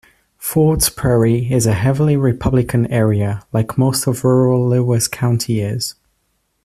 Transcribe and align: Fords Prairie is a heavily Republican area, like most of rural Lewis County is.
Fords 0.39 0.89
Prairie 0.89 1.51
is 1.51 1.67
a 1.67 1.73
heavily 1.75 2.17
Republican 2.17 2.87
area, 2.87 3.45
like 3.53 3.77
most 3.77 4.07
of 4.07 4.23
rural 4.23 4.67
Lewis 4.67 5.07
County 5.07 5.59
is. 5.59 5.93